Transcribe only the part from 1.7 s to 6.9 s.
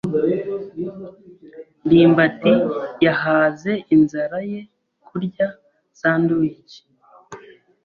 ndimbati yahaze inzara ye kurya sandwiches.